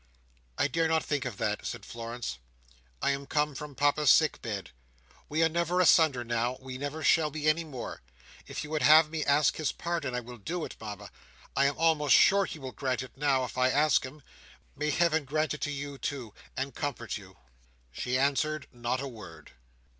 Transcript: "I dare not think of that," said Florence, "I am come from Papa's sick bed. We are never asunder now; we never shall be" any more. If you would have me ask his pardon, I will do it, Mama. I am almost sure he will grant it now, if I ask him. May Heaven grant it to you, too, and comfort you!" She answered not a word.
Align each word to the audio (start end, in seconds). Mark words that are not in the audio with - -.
"I 0.57 0.67
dare 0.67 0.87
not 0.87 1.03
think 1.03 1.25
of 1.25 1.37
that," 1.37 1.63
said 1.63 1.85
Florence, 1.85 2.39
"I 3.03 3.11
am 3.11 3.27
come 3.27 3.53
from 3.53 3.75
Papa's 3.75 4.09
sick 4.09 4.41
bed. 4.41 4.71
We 5.29 5.43
are 5.43 5.47
never 5.47 5.79
asunder 5.79 6.23
now; 6.23 6.57
we 6.59 6.79
never 6.79 7.03
shall 7.03 7.29
be" 7.29 7.47
any 7.47 7.63
more. 7.63 8.01
If 8.47 8.63
you 8.63 8.71
would 8.71 8.81
have 8.81 9.11
me 9.11 9.23
ask 9.23 9.57
his 9.57 9.71
pardon, 9.71 10.15
I 10.15 10.19
will 10.19 10.39
do 10.39 10.65
it, 10.65 10.75
Mama. 10.81 11.11
I 11.55 11.65
am 11.67 11.77
almost 11.77 12.15
sure 12.15 12.45
he 12.45 12.57
will 12.57 12.71
grant 12.71 13.03
it 13.03 13.15
now, 13.15 13.43
if 13.43 13.59
I 13.59 13.69
ask 13.69 14.03
him. 14.03 14.23
May 14.75 14.89
Heaven 14.89 15.23
grant 15.23 15.53
it 15.53 15.61
to 15.61 15.71
you, 15.71 15.99
too, 15.99 16.33
and 16.57 16.73
comfort 16.73 17.17
you!" 17.17 17.37
She 17.91 18.17
answered 18.17 18.65
not 18.73 19.01
a 19.01 19.07
word. 19.07 19.51